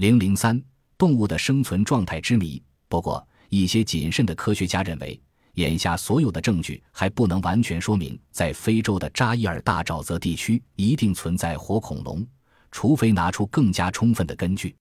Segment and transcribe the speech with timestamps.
[0.00, 0.58] 零零三
[0.96, 2.62] 动物的生存状态之谜。
[2.88, 5.20] 不过，一些谨慎的科学家认为，
[5.56, 12.26] 眼下所有的证据还不能完全说明在非洲的扎伊尔大沼泽地区一定存在活恐龙，
[12.70, 14.74] 除非拿出更加充分的根据。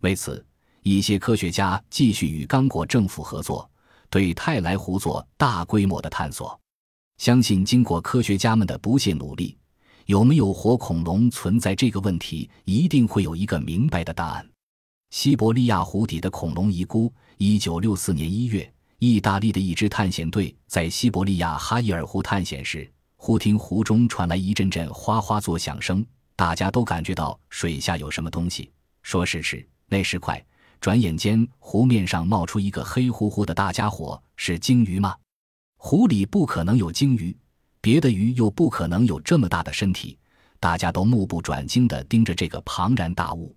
[0.00, 0.44] 为此，
[0.82, 3.70] 一些科学家继续与刚果政府合作，
[4.10, 6.60] 对泰莱湖做大规模的探索。
[7.18, 9.56] 相信经过科学家们的不懈努力，
[10.06, 14.44] 有没有活恐龙存在这个问题，一定会有一个明白的答案。
[15.10, 17.12] 西伯利亚湖底的恐龙遗孤。
[17.38, 28.70] 一九六四年一月，意大利的一支探险队在西伯利亚哈伊尔湖探险时，忽听湖中传来一阵阵哗哗作响声，大家都感觉到水下有什么东西。
[29.02, 30.44] 说时迟，那时快，
[30.80, 35.14] 转眼间湖面上冒出一个黑乎乎的大家伙，是鲸鱼吗？
[35.76, 37.36] 湖里不可能有鲸鱼，
[37.80, 40.18] 别的鱼又不可能有这么大的身体，
[40.60, 43.55] 大家都目不转睛地盯着这个庞然大物。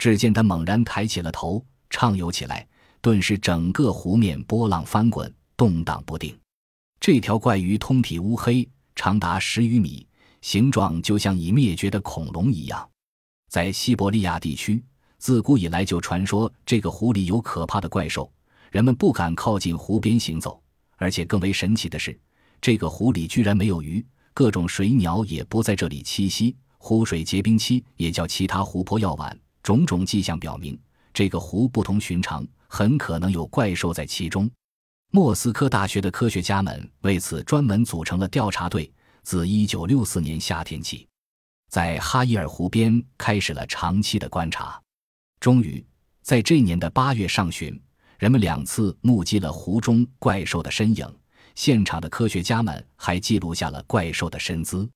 [0.00, 2.66] 只见他猛然抬起了头，畅游起来。
[3.02, 6.34] 顿时，整个湖面波浪翻滚，动荡不定。
[6.98, 10.06] 这条怪鱼通体乌黑，长达十余米，
[10.40, 12.88] 形状就像已灭绝的恐龙一样。
[13.50, 14.82] 在西伯利亚地区，
[15.18, 18.32] 自古以来就传说这个湖里有可怕的怪兽，
[18.70, 20.62] 人们不敢靠近湖边行走。
[20.96, 22.18] 而且更为神奇的是，
[22.58, 26.56] 这个湖里居然没有鱼，各种水鸟也不在这里栖息。
[26.78, 29.38] 湖水结冰期也较其他湖泊要晚。
[29.70, 30.76] 种种迹象表明，
[31.14, 32.44] 这个湖不同寻常。
[32.66, 34.50] 很可能有怪兽在其中。
[35.12, 41.06] 莫斯科大学的科学家们为此专门组成了调查队，自1964年夏天起，
[41.68, 44.80] 在哈伊尔湖边开始了长期的观察。
[45.38, 45.84] 终于，
[46.20, 47.80] 在这年的八月上旬，
[48.18, 51.06] 人们两次目击了湖中怪兽的身影。
[51.54, 54.88] 现场的科学家们还记录下了怪兽的身姿。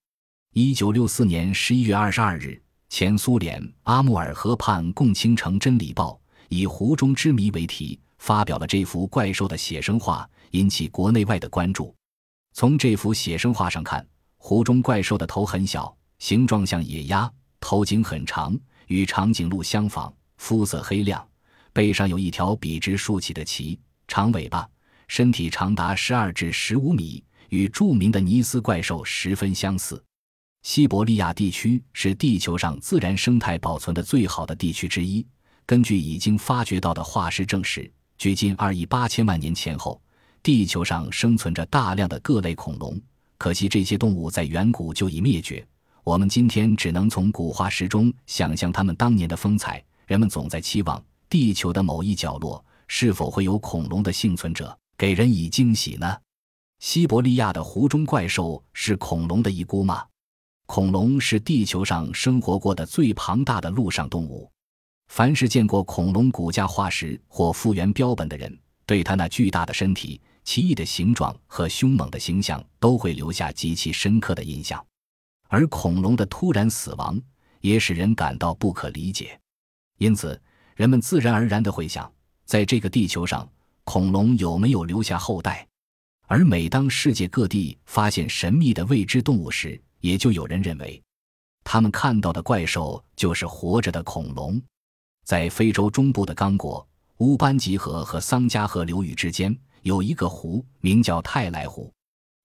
[0.55, 6.21] 1964年11月22日，前苏联阿穆尔河畔共青城真理报。
[6.51, 11.93] 以“湖中之谜”为题，发表了这幅怪兽的写生画，引起国内外的关注。
[12.53, 17.29] 从这幅写生画上看，湖中怪兽的头很小，形状像野鸭，
[17.59, 21.27] 头颈很长，与长颈鹿相仿，肤色黑亮，
[21.73, 23.77] 背上有一条笔直竖起的鳍，
[24.07, 24.69] 长尾巴，
[25.09, 30.01] 身体长达十二至十五米，与著名的尼斯怪兽十分相似。
[30.65, 35.25] 西伯利亚地区是地球上自然生态保存的最好的地区之一。
[35.67, 40.01] 根据已经发掘到的化石证实，距今二亿八千万年前后，
[40.43, 42.99] 地球上生存着大量的各类恐龙。
[43.37, 45.65] 可惜这些动物在远古就已灭绝，
[46.03, 49.85] 我们今天只能从古化石中想象它们当年的风采。
[50.07, 56.17] 人们总在期望地球的某一角落是否会有恐龙的幸存者，给人以惊喜呢？
[56.79, 60.05] 西伯利亚的湖中怪兽是恐龙的遗孤吗？
[60.67, 64.51] 恐龙是地球上生活过的最庞大的陆上动物。
[65.09, 74.85] 凡是见过恐龙骨架化石或复原标本的人，对它那巨大的身体、奇异的形状和凶猛的形象都会留下极其深刻的印象。
[75.49, 77.21] 而恐龙的突然死亡
[77.61, 79.39] 也使人感到不可理解，
[79.99, 80.41] 因此
[80.75, 82.11] 人们自然而然地会想，
[82.47, 83.47] 在这个地球上，
[83.85, 85.69] 恐龙有没有留下后代？
[86.27, 91.03] 而每当世界各地发现神秘的未知动物时，也就有人认为，
[91.65, 94.61] 他们看到的怪兽就是活着的恐龙。
[95.25, 101.91] 在非洲中部的刚果、乌班吉河和桑加河流域之间，有一个湖，名叫泰莱湖。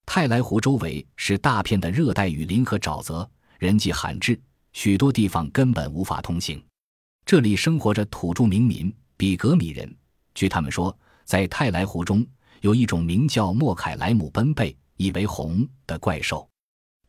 [0.06, 4.40] 泰莱湖周围是大片的热带雨林和沼泽，人迹罕至，
[4.72, 6.64] 许多地方根本无法通行。
[7.26, 9.94] 这里生活着土著民民比格米人。
[10.34, 12.26] 据他们说，在泰莱湖中
[12.62, 16.49] 有一种名叫莫凯莱姆奔贝（意为红）的怪兽。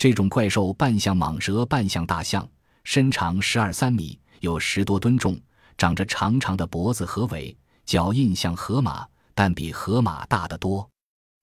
[0.02, 2.50] 这种怪兽半像蟒蛇，半像大象，
[2.84, 5.40] 身长十二三米，有十多吨重。
[5.78, 10.90] 长着长长的脖子和尾，脚印像河马，但比河马大得多。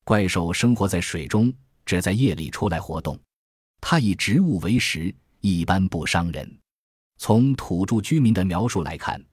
[0.05, 1.55] 怪兽生活在水中，
[1.87, 3.17] 只在夜里出来活动。
[3.81, 6.59] 它以植物为食，一般不伤人。
[7.17, 9.25] 从土著居民的描述来看，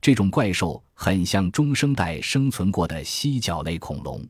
[0.00, 4.28] 这种怪兽很像中生代生存过的犀角类恐龙，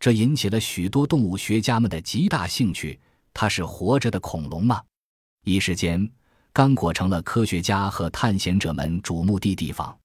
[0.00, 2.98] 这引起了许多动物学家们的极大兴趣。
[3.34, 4.80] 它是活着的恐龙吗？
[5.44, 6.10] 一时间。
[6.54, 9.98] 刚果成了科学家和探险者们瞩目的地方。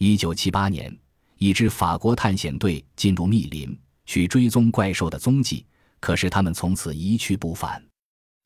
[0.00, 0.92] 一九七八年，
[1.38, 5.64] 一支法国探险队进入密林，去追踪怪兽的踪迹。
[6.00, 7.80] 可是他们从此一去不返。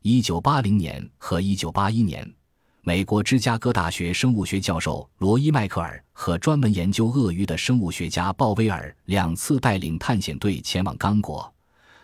[0.03, 2.31] 一九八零年和一九八一年，
[2.83, 11.51] 美国芝加哥大学生物学教授罗伊·迈克尔和专门研究鳄鱼的生物学家鲍威尔两次带领探险队前往刚果。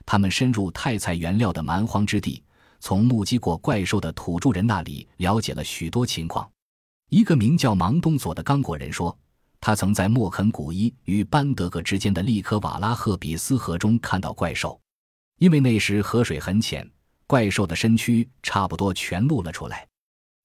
[0.07, 2.43] 他们深入太菜原料的蛮荒之地。
[2.81, 6.47] 从目击过怪兽的土著人那里了解了许多情况，
[7.09, 9.17] 一个名叫芒东佐的刚果人说，
[9.59, 14.79] 他曾在莫肯古伊与班德格之间的利科瓦拉赫比斯河中看到怪兽，
[15.39, 16.87] 因为那时河水很浅，
[17.27, 19.89] 怪兽的身躯差不多全露了出来。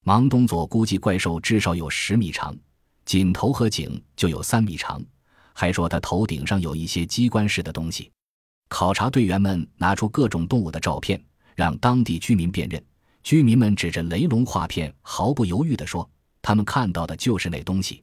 [0.06, 2.58] 芒东佐估计怪兽至少有十米长，
[3.04, 5.04] 颈头和颈就有三米长，
[5.52, 8.10] 还说他头顶上有一些机关式的东西。
[8.70, 11.22] 考察队员们拿出各种动物的照片，
[11.56, 12.82] 让当地居民辨认。
[13.22, 16.10] 居民们指着雷龙画片，毫不犹豫地说
[16.42, 18.02] ：“他们看到的就是那东西。”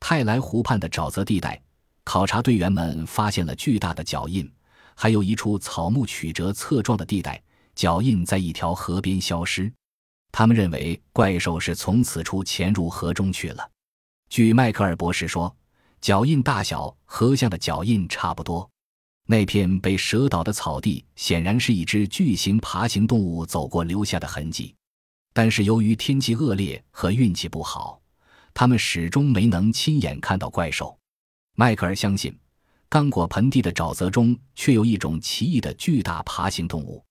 [0.00, 1.60] 泰莱湖畔的沼泽地带，
[2.04, 4.50] 考察队员们发现了巨大的脚印，
[4.94, 7.40] 还有一处草木曲折侧状的地带，
[7.74, 9.72] 脚印在一条河边消失。
[10.32, 13.70] 他们认为怪兽是从此处潜入河中去了。
[14.28, 15.54] 据迈克尔博士说，
[16.00, 18.68] 脚印大小和象的脚印差不多。
[19.30, 24.74] 那片被蛇倒的草地显然是一只巨型爬行动物走过留下的痕迹，
[25.34, 28.00] 但是由于天气恶劣和运气不好，
[28.54, 30.98] 他们始终没能亲眼看到怪兽。
[31.56, 32.34] 迈克尔相信，
[32.88, 37.04] 刚果盆地的沼泽中却有一种奇异的巨大爬行动物。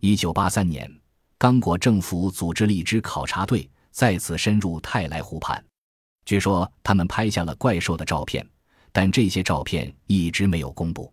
[0.00, 0.88] 一九八三年，
[1.36, 5.60] 刚果政府组织了一支考察队再次深入泰莱湖畔，
[6.24, 8.48] 据说他们拍下了怪兽的照片，
[8.92, 11.12] 但这些照片一直没有公布。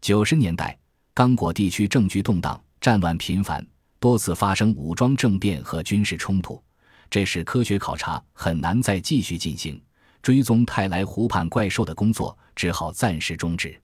[0.00, 0.78] 九十年代，
[1.12, 3.66] 刚果地区政局动荡，战乱频繁，
[3.98, 6.62] 多次发生武装政变和军事冲突，
[7.10, 9.82] 这使科学考察很难再继续进行，
[10.22, 13.80] 追踪泰莱湖畔怪兽的工作只好暂时终止。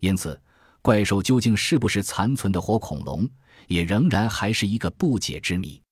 [0.00, 0.40] 因此，
[0.82, 3.28] 怪兽究竟是不是残存的活恐龙，
[3.66, 5.82] 也仍然还是一个不解之谜。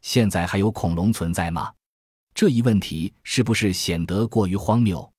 [0.00, 1.70] 现在还有恐龙存在吗？
[2.34, 5.12] 这一问题是不是显得过于荒谬？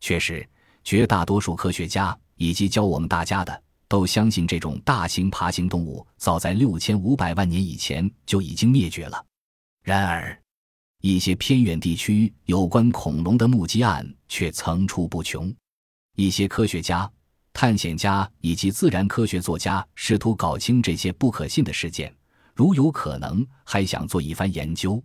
[0.00, 0.48] 确实，
[0.84, 2.16] 绝大多数科学家。
[2.38, 9.22] 以及教我们大家的，都相信这种大型爬行动物早在六千五百万年以前就已经灭绝了。
[9.84, 10.36] 然而，
[11.02, 15.54] 一些偏远地区有关恐龙的目击案却层出不穷。
[16.16, 17.10] 一些科学家、
[17.52, 22.14] 探险家以及自然科学作家试图搞清这些不可信的事件，
[22.54, 25.02] 如有可能，还想做一番研究。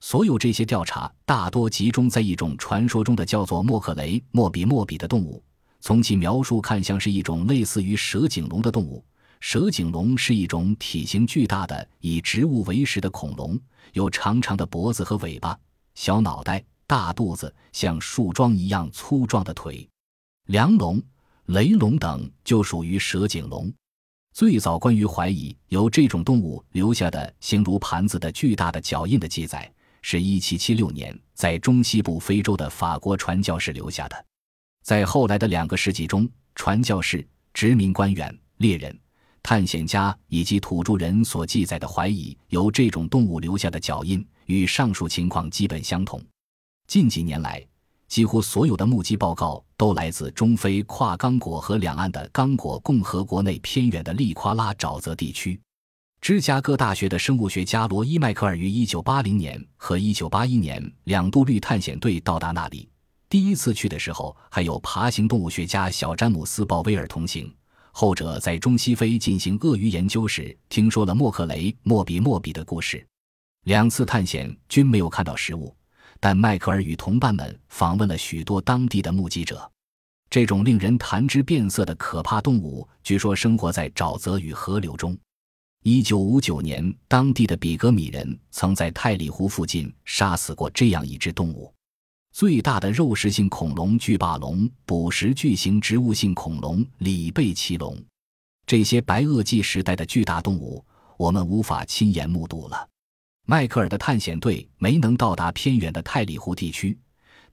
[0.00, 5.42] 所有这些调查大多集中在一种传说中的叫做莫克雷莫比莫比的动物。
[5.80, 9.04] 从其描述看，像是一种类似于蛇颈龙的动物。
[9.40, 13.58] 蛇颈龙是一种体型巨大的以植物为食的恐龙，
[13.92, 15.56] 有长长的脖子和尾巴，
[15.94, 19.86] 小脑袋、大肚子，像树桩一样粗壮的腿。
[20.46, 21.00] 梁龙、
[21.46, 23.72] 雷龙等就属于蛇颈龙。
[24.32, 29.70] 最早关于怀疑由这种动物留下的形如盘子的巨大的脚印的记载，
[30.02, 34.26] 是一七七六年在中西部非洲的法国传教士留下的。
[34.86, 38.96] 在后来的两个世纪中，传教士、殖民官员、猎人、
[39.42, 46.24] 探险家以及土著人所记载的怀疑由这种动物留下的脚印，与上述情况基本相同。
[46.86, 47.60] 近几年来，
[48.06, 55.60] 几乎所有的目击报告都来自中非跨刚果河两岸的刚果共和国内偏远的利夸拉沼泽地区。
[56.20, 62.88] 芝加哥大学的生物学家罗伊·迈克尔于1980年和1981年两度率探险队到达那里。
[63.28, 67.52] 第一次去的时候，还有爬行动物学家小詹姆斯·鲍威尔同行。
[67.90, 73.04] 后者在中西非进行鳄鱼研究时，听说了莫克雷莫比莫比的故事。
[73.64, 75.74] 两次探险均没有看到实物，
[76.20, 79.68] 但迈克尔与同伴们访问了许多当地的目击者。
[80.30, 85.16] 这种令人谈之变色的可怕动物，据说生活在沼泽与河流中。
[85.82, 91.72] 一九五九年，当地的比格米人曾在泰里湖附近杀死过这样一只动物。
[92.36, 97.96] 最大的肉食性恐龙巨霸龙，捕食巨型植物性恐龙里贝奇龙，
[98.66, 100.84] 这些白垩纪时代的巨大动物，
[101.16, 102.86] 我们无法亲眼目睹了。
[103.46, 106.98] 迈克尔的探险队没能到达偏远的泰里湖地区，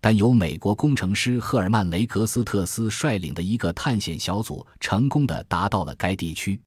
[0.01, 6.59] 但由美国工程师赫尔曼·雷格斯特斯率领的一个探险小组成功的达到了该地区。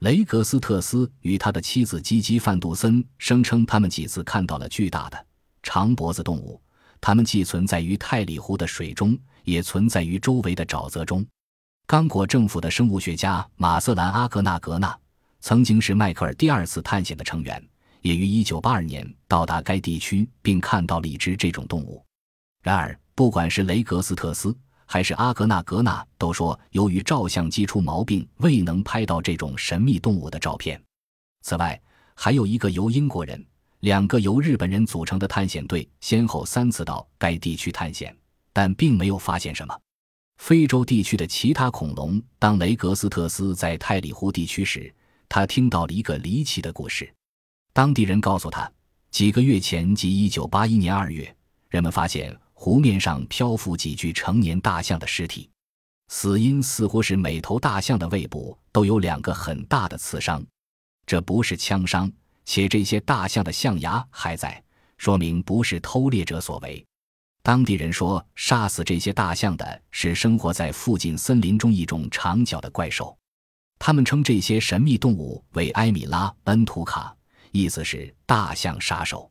[0.00, 5.26] 雷格斯特斯与他的妻子基基·范杜森声称，他们几次看到了巨大的
[5.62, 6.60] 长脖子动物。
[7.02, 11.26] 它们既存在于泰里湖的水中，也存在于周围的沼泽中。
[11.84, 14.96] 刚果政府的生物学家马瑟兰·阿格纳格纳
[15.40, 17.60] 曾经是迈克尔第二次探险的成员，
[18.02, 22.02] 也于1982年到达该地区，并看到了一只这种动物。
[22.62, 24.56] 然而，不管是雷格斯特斯
[24.86, 30.80] 还是阿格纳格纳，都说由于照相机出毛病，未能拍到这种神秘动物的照片。
[31.42, 31.78] 此外，
[32.14, 33.44] 还有一个由英国人。
[33.82, 38.16] 两个由日本人组成的探险队先后三次到该地区探险，
[38.52, 39.76] 但并没有发现什么。
[40.36, 44.94] 非洲地区的其他恐龙，当雷格斯特斯在泰里湖地区时，
[45.28, 47.12] 他听到了一个离奇的故事。
[47.72, 48.70] 当地人告诉他，
[49.10, 51.36] 几个月前，即1981年2月，
[51.68, 55.50] 人们发现湖面上漂浮几具成年大象的尸体，
[56.06, 60.40] 死因似乎是每头大象的胃部都有两个很大的刺伤，
[61.04, 62.08] 这不是枪伤，
[62.44, 64.62] 且这些大象的象牙还在，
[64.98, 66.84] 说明不是偷猎者所为。
[67.42, 73.16] 当地人说，杀死这些大象的是生活在附近森林中一种长角的怪兽。
[73.78, 77.12] 他们称这些神秘动物为埃米拉恩图卡，
[77.50, 79.28] 意思是大象杀手。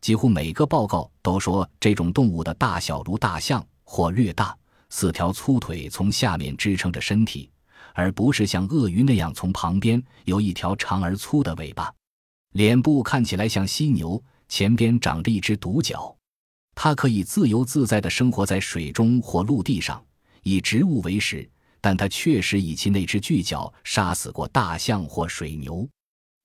[0.00, 4.56] 几乎每个报告都说，这种动物的大小如大象或略大，
[4.90, 7.48] 四条粗腿从下面支撑着身体，
[7.94, 11.94] 而不是像鳄鱼那样从旁边有一条长而粗的尾巴。
[12.54, 16.16] 脸部看起来像犀牛，前边长着一只独角。
[16.76, 20.00] 它可以自由自在地生活在水中或陆地上，
[20.44, 21.48] 以植物为食。
[21.80, 25.86] 但它确实以其那只巨角杀死过大象或水牛。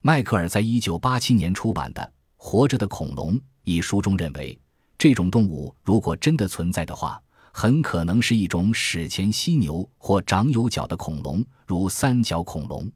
[0.01, 2.01] 迈克尔在一九八七年出版的
[2.35, 4.59] 《活着的恐龙》一书中认为，
[4.97, 7.21] 这种动物如果真的存在的话，
[7.53, 12.91] 很可能是一种史前犀牛或长有角的恐龙，如三角恐龙。